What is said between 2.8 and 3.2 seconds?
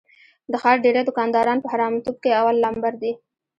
دي.